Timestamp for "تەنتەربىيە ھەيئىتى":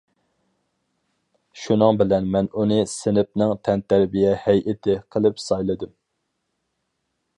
3.69-4.97